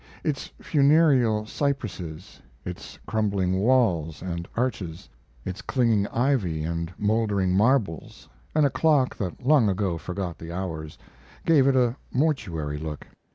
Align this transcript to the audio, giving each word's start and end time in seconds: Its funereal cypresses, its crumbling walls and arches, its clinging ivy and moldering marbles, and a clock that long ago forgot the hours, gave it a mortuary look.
Its 0.23 0.47
funereal 0.59 1.45
cypresses, 1.45 2.41
its 2.65 2.97
crumbling 3.05 3.59
walls 3.59 4.23
and 4.23 4.47
arches, 4.57 5.07
its 5.45 5.61
clinging 5.61 6.07
ivy 6.07 6.63
and 6.63 6.91
moldering 6.97 7.55
marbles, 7.55 8.27
and 8.55 8.65
a 8.65 8.71
clock 8.71 9.15
that 9.15 9.45
long 9.45 9.69
ago 9.69 9.99
forgot 9.99 10.39
the 10.39 10.51
hours, 10.51 10.97
gave 11.45 11.67
it 11.67 11.75
a 11.75 11.95
mortuary 12.11 12.79
look. 12.79 13.05